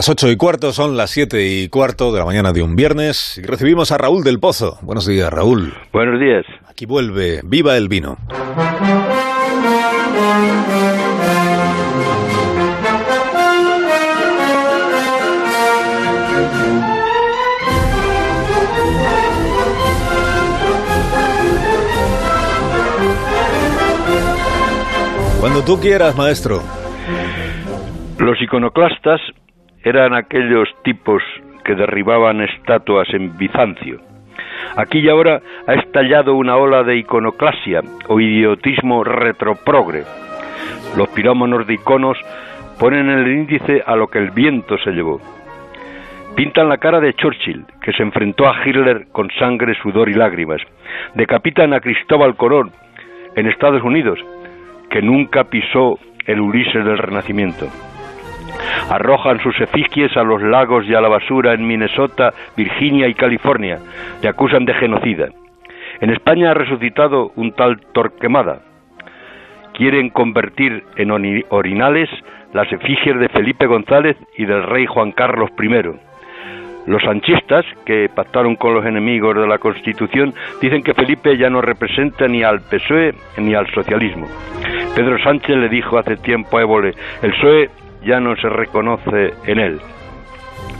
Las 0.00 0.08
ocho 0.08 0.30
y 0.30 0.36
cuarto 0.38 0.72
son 0.72 0.96
las 0.96 1.10
siete 1.10 1.46
y 1.46 1.68
cuarto 1.68 2.10
de 2.10 2.20
la 2.20 2.24
mañana 2.24 2.54
de 2.54 2.62
un 2.62 2.74
viernes 2.74 3.36
y 3.36 3.42
recibimos 3.42 3.92
a 3.92 3.98
Raúl 3.98 4.24
del 4.24 4.40
Pozo. 4.40 4.78
Buenos 4.80 5.06
días, 5.06 5.30
Raúl. 5.30 5.74
Buenos 5.92 6.18
días. 6.18 6.46
Aquí 6.66 6.86
vuelve 6.86 7.42
Viva 7.44 7.76
el 7.76 7.90
Vino. 7.90 8.16
Cuando 25.40 25.62
tú 25.62 25.78
quieras, 25.78 26.16
maestro. 26.16 26.62
Los 28.18 28.40
iconoclastas 28.40 29.20
eran 29.82 30.14
aquellos 30.14 30.68
tipos 30.82 31.22
que 31.64 31.74
derribaban 31.74 32.40
estatuas 32.42 33.08
en 33.14 33.36
Bizancio. 33.36 34.00
Aquí 34.76 34.98
y 34.98 35.08
ahora 35.08 35.40
ha 35.66 35.74
estallado 35.74 36.34
una 36.34 36.56
ola 36.56 36.82
de 36.82 36.96
iconoclasia 36.96 37.80
o 38.08 38.20
idiotismo 38.20 39.04
retroprogre. 39.04 40.04
Los 40.96 41.08
pirómanos 41.10 41.66
de 41.66 41.74
iconos 41.74 42.18
ponen 42.78 43.08
el 43.08 43.28
índice 43.28 43.82
a 43.84 43.96
lo 43.96 44.08
que 44.08 44.18
el 44.18 44.30
viento 44.30 44.76
se 44.78 44.90
llevó. 44.90 45.20
Pintan 46.36 46.68
la 46.68 46.78
cara 46.78 47.00
de 47.00 47.12
Churchill, 47.14 47.64
que 47.82 47.92
se 47.92 48.02
enfrentó 48.02 48.48
a 48.48 48.56
Hitler 48.64 49.06
con 49.12 49.30
sangre, 49.38 49.74
sudor 49.82 50.08
y 50.08 50.14
lágrimas. 50.14 50.60
Decapitan 51.14 51.74
a 51.74 51.80
Cristóbal 51.80 52.36
Colón 52.36 52.70
en 53.36 53.46
Estados 53.46 53.82
Unidos, 53.82 54.18
que 54.88 55.02
nunca 55.02 55.44
pisó 55.44 55.98
el 56.26 56.40
Ulises 56.40 56.84
del 56.84 56.98
Renacimiento 56.98 57.66
arrojan 58.90 59.40
sus 59.40 59.58
efigies 59.60 60.16
a 60.16 60.24
los 60.24 60.42
lagos 60.42 60.84
y 60.86 60.94
a 60.94 61.00
la 61.00 61.08
basura 61.08 61.54
en 61.54 61.66
Minnesota, 61.66 62.32
Virginia 62.56 63.06
y 63.06 63.14
California. 63.14 63.78
Le 64.20 64.28
acusan 64.28 64.64
de 64.64 64.74
genocida. 64.74 65.28
En 66.00 66.10
España 66.10 66.50
ha 66.50 66.54
resucitado 66.54 67.30
un 67.36 67.52
tal 67.52 67.80
Torquemada. 67.92 68.60
Quieren 69.74 70.10
convertir 70.10 70.82
en 70.96 71.10
orinales 71.10 72.10
las 72.52 72.70
efigies 72.72 73.18
de 73.18 73.28
Felipe 73.28 73.66
González 73.66 74.16
y 74.36 74.44
del 74.44 74.64
rey 74.64 74.86
Juan 74.86 75.12
Carlos 75.12 75.50
I. 75.58 76.10
Los 76.86 77.02
sanchistas, 77.02 77.64
que 77.84 78.08
pactaron 78.12 78.56
con 78.56 78.74
los 78.74 78.84
enemigos 78.84 79.36
de 79.36 79.46
la 79.46 79.58
Constitución, 79.58 80.34
dicen 80.60 80.82
que 80.82 80.94
Felipe 80.94 81.36
ya 81.36 81.48
no 81.48 81.60
representa 81.60 82.26
ni 82.26 82.42
al 82.42 82.60
PSOE 82.62 83.14
ni 83.38 83.54
al 83.54 83.70
socialismo. 83.72 84.26
Pedro 84.96 85.18
Sánchez 85.22 85.56
le 85.56 85.68
dijo 85.68 85.98
hace 85.98 86.16
tiempo 86.16 86.58
a 86.58 86.62
Évole, 86.62 86.94
el 87.22 87.32
PSOE 87.32 87.70
ya 88.04 88.20
no 88.20 88.36
se 88.36 88.48
reconoce 88.48 89.34
en 89.46 89.58
él. 89.58 89.80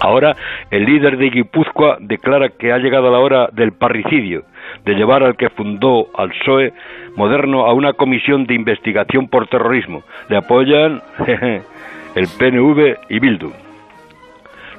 Ahora 0.00 0.34
el 0.70 0.84
líder 0.84 1.16
de 1.16 1.30
Guipúzcoa 1.30 1.98
declara 2.00 2.48
que 2.48 2.72
ha 2.72 2.78
llegado 2.78 3.10
la 3.10 3.20
hora 3.20 3.48
del 3.52 3.72
parricidio, 3.72 4.42
de 4.84 4.94
llevar 4.94 5.22
al 5.22 5.36
que 5.36 5.50
fundó 5.50 6.08
al 6.16 6.30
PSOE 6.30 6.72
moderno 7.16 7.66
a 7.66 7.72
una 7.72 7.92
comisión 7.92 8.44
de 8.46 8.54
investigación 8.54 9.28
por 9.28 9.46
terrorismo. 9.46 10.02
Le 10.28 10.36
apoyan 10.36 11.00
el 12.14 12.26
PNV 12.38 12.96
y 13.08 13.20
Bildu. 13.20 13.52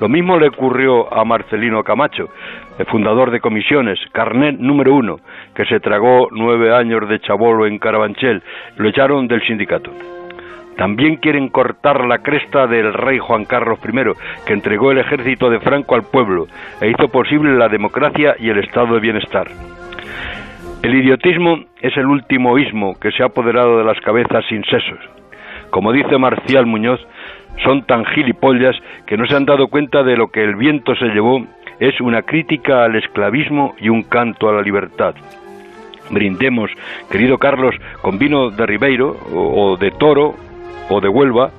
Lo 0.00 0.08
mismo 0.08 0.36
le 0.36 0.48
ocurrió 0.48 1.12
a 1.14 1.24
Marcelino 1.24 1.84
Camacho, 1.84 2.28
el 2.76 2.86
fundador 2.86 3.30
de 3.30 3.38
comisiones, 3.38 4.00
carnet 4.10 4.58
número 4.58 4.92
uno, 4.94 5.20
que 5.54 5.64
se 5.66 5.78
tragó 5.78 6.26
nueve 6.32 6.74
años 6.74 7.08
de 7.08 7.20
chabolo 7.20 7.66
en 7.66 7.78
Carabanchel. 7.78 8.42
Lo 8.76 8.88
echaron 8.88 9.28
del 9.28 9.46
sindicato. 9.46 9.92
También 10.82 11.14
quieren 11.14 11.48
cortar 11.48 12.04
la 12.06 12.18
cresta 12.24 12.66
del 12.66 12.92
rey 12.92 13.20
Juan 13.20 13.44
Carlos 13.44 13.78
I, 13.84 14.44
que 14.44 14.52
entregó 14.52 14.90
el 14.90 14.98
ejército 14.98 15.48
de 15.48 15.60
Franco 15.60 15.94
al 15.94 16.02
pueblo 16.02 16.48
e 16.80 16.90
hizo 16.90 17.06
posible 17.06 17.56
la 17.56 17.68
democracia 17.68 18.34
y 18.36 18.48
el 18.48 18.58
estado 18.58 18.94
de 18.94 19.00
bienestar. 19.00 19.46
El 20.82 20.92
idiotismo 20.96 21.60
es 21.80 21.96
el 21.96 22.06
último 22.06 22.58
ismo 22.58 22.98
que 22.98 23.12
se 23.12 23.22
ha 23.22 23.26
apoderado 23.26 23.78
de 23.78 23.84
las 23.84 24.00
cabezas 24.00 24.44
sin 24.48 24.64
sesos. 24.64 24.98
Como 25.70 25.92
dice 25.92 26.18
Marcial 26.18 26.66
Muñoz, 26.66 26.98
son 27.62 27.86
tan 27.86 28.04
gilipollas 28.04 28.74
que 29.06 29.16
no 29.16 29.24
se 29.26 29.36
han 29.36 29.44
dado 29.44 29.68
cuenta 29.68 30.02
de 30.02 30.16
lo 30.16 30.32
que 30.32 30.42
el 30.42 30.56
viento 30.56 30.96
se 30.96 31.10
llevó 31.10 31.46
es 31.78 32.00
una 32.00 32.22
crítica 32.22 32.82
al 32.82 32.96
esclavismo 32.96 33.76
y 33.78 33.88
un 33.88 34.02
canto 34.02 34.48
a 34.48 34.52
la 34.52 34.62
libertad. 34.62 35.14
Brindemos, 36.10 36.72
querido 37.08 37.38
Carlos, 37.38 37.76
con 38.00 38.18
vino 38.18 38.50
de 38.50 38.66
Ribeiro 38.66 39.16
o 39.32 39.76
de 39.76 39.92
Toro 39.92 40.34
o 40.88 41.00
de 41.00 41.08
Huelva, 41.08 41.50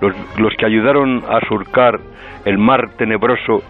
los, 0.00 0.14
los 0.38 0.54
que 0.56 0.66
ayudaron 0.66 1.24
a 1.28 1.40
surcar 1.46 2.00
el 2.44 2.58
mar 2.58 2.90
tenebroso 2.96 3.62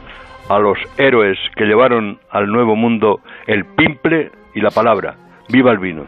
a 0.48 0.58
los 0.58 0.78
héroes 0.97 1.38
que 1.56 1.64
llevaron 1.64 2.19
al 2.30 2.47
nuevo 2.47 2.76
mundo 2.76 3.20
el 3.47 3.64
pimple 3.64 4.30
y 4.54 4.60
la 4.60 4.70
palabra. 4.70 5.16
¡Viva 5.48 5.72
el 5.72 5.78
vino! 5.78 6.06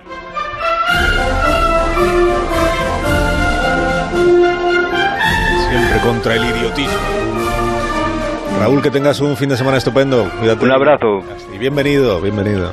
Siempre 5.69 6.01
contra 6.03 6.35
el 6.37 6.45
idiotismo. 6.45 7.19
Raúl, 8.61 8.83
que 8.83 8.91
tengas 8.91 9.21
un 9.21 9.37
fin 9.37 9.49
de 9.49 9.57
semana 9.57 9.77
estupendo. 9.77 10.27
Un 10.61 10.73
abrazo. 10.73 11.23
Y 11.55 11.59
bienvenido, 11.59 12.21
bienvenido. 12.21 12.73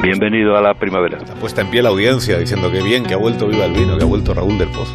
Bienvenido 0.00 0.56
a 0.56 0.60
la 0.60 0.74
primavera. 0.74 1.18
Está 1.18 1.34
puesta 1.34 1.60
en 1.60 1.68
pie 1.68 1.82
la 1.82 1.88
audiencia 1.88 2.38
diciendo 2.38 2.70
que 2.70 2.80
bien, 2.80 3.02
que 3.02 3.14
ha 3.14 3.16
vuelto 3.16 3.48
Viva 3.48 3.64
el 3.64 3.72
Vino, 3.72 3.98
que 3.98 4.04
ha 4.04 4.06
vuelto 4.06 4.32
Raúl 4.32 4.56
del 4.56 4.68
Pozo. 4.68 4.94